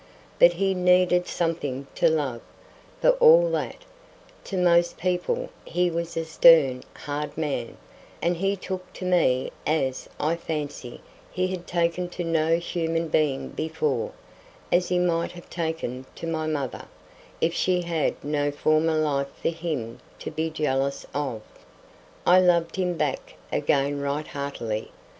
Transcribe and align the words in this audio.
But 0.39 0.53
he 0.53 0.73
needed 0.73 1.27
something 1.27 1.85
to 1.93 2.09
love, 2.09 2.41
for 3.01 3.11
all 3.19 3.51
that, 3.51 3.83
to 4.45 4.57
most 4.57 4.97
people, 4.97 5.49
he 5.63 5.91
was 5.91 6.17
a 6.17 6.25
stern, 6.25 6.81
hard 6.95 7.37
man, 7.37 7.77
and 8.19 8.37
he 8.37 8.55
took 8.55 8.91
to 8.93 9.05
me 9.05 9.51
as, 9.67 10.09
I 10.19 10.37
fancy, 10.37 11.01
he 11.31 11.49
had 11.49 11.67
taken 11.67 12.09
to 12.17 12.23
no 12.23 12.57
human 12.57 13.09
being 13.09 13.49
before—as 13.49 14.89
he 14.89 14.97
might 14.97 15.33
have 15.33 15.51
taken 15.51 16.07
to 16.15 16.25
my 16.25 16.47
mother, 16.47 16.85
if 17.39 17.53
she 17.53 17.81
had 17.83 18.15
had 18.15 18.23
no 18.23 18.49
former 18.49 18.95
life 18.95 19.29
for 19.39 19.49
him 19.49 19.99
to 20.17 20.31
be 20.31 20.49
jealous 20.49 21.05
of. 21.13 21.43
I 22.25 22.39
loved 22.39 22.75
him 22.75 22.95
back 22.95 23.35
again 23.51 23.99
right 24.01 24.25
heartily. 24.25 24.89